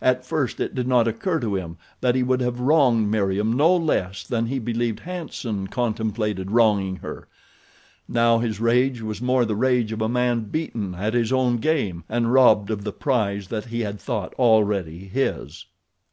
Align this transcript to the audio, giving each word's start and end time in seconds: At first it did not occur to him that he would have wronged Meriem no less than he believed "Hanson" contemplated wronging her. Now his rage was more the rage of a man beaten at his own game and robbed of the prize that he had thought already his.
At 0.00 0.24
first 0.24 0.60
it 0.60 0.76
did 0.76 0.86
not 0.86 1.08
occur 1.08 1.40
to 1.40 1.56
him 1.56 1.76
that 2.02 2.14
he 2.14 2.22
would 2.22 2.40
have 2.40 2.60
wronged 2.60 3.10
Meriem 3.10 3.52
no 3.52 3.74
less 3.76 4.22
than 4.22 4.46
he 4.46 4.60
believed 4.60 5.00
"Hanson" 5.00 5.66
contemplated 5.66 6.52
wronging 6.52 6.98
her. 6.98 7.26
Now 8.08 8.38
his 8.38 8.60
rage 8.60 9.02
was 9.02 9.20
more 9.20 9.44
the 9.44 9.56
rage 9.56 9.90
of 9.90 10.00
a 10.00 10.08
man 10.08 10.42
beaten 10.44 10.94
at 10.94 11.14
his 11.14 11.32
own 11.32 11.56
game 11.56 12.04
and 12.08 12.32
robbed 12.32 12.70
of 12.70 12.84
the 12.84 12.92
prize 12.92 13.48
that 13.48 13.64
he 13.64 13.80
had 13.80 13.98
thought 13.98 14.34
already 14.34 15.08
his. 15.08 15.64